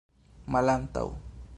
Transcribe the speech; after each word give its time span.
malantaŭ 0.55 1.07